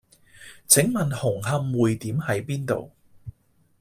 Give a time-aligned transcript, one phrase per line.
[0.67, 2.89] 請問紅磡薈點喺邊度？